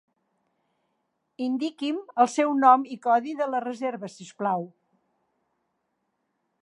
Indiqui'm 1.47 1.99
el 2.25 2.29
seu 2.37 2.55
nom 2.63 2.87
i 2.95 2.97
codi 3.05 3.35
de 3.43 3.49
la 3.53 3.61
reserva 3.67 4.11
si 4.15 4.29
us 4.29 4.35
plau. 4.41 4.67